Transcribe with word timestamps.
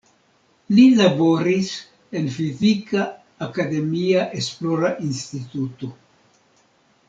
Li 0.77 0.85
laboris 1.01 1.69
en 2.21 2.31
fizika 2.37 3.05
akademia 3.49 4.27
esplora 4.43 4.93
instituto. 5.11 5.95